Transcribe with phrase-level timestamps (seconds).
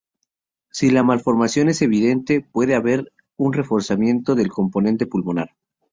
[0.71, 5.51] Si la malformación es evidente, puede haber un reforzamiento del componente pulmonar.